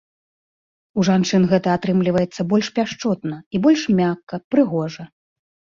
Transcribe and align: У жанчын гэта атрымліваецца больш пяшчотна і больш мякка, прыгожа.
У 0.99 1.05
жанчын 1.09 1.45
гэта 1.51 1.75
атрымліваецца 1.81 2.41
больш 2.55 2.67
пяшчотна 2.81 3.35
і 3.57 3.65
больш 3.69 3.81
мякка, 4.03 4.35
прыгожа. 4.55 5.03